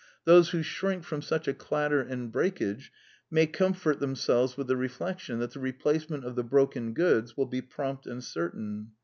Those 0.25 0.49
who 0.49 0.63
shrink 0.63 1.03
from 1.03 1.21
such 1.21 1.47
a 1.47 1.53
clatter 1.53 2.01
and 2.01 2.31
breakage 2.31 2.91
may 3.29 3.45
comfort 3.45 3.99
themselves 3.99 4.57
with 4.57 4.65
the 4.65 4.75
reflection 4.75 5.37
that 5.37 5.51
the 5.51 5.59
replace 5.59 6.09
ment 6.09 6.25
of 6.25 6.33
the 6.33 6.43
broken 6.43 6.95
goods 6.95 7.37
will 7.37 7.45
be 7.45 7.61
prompt 7.61 8.07
and 8.07 8.23
certain. 8.23 8.93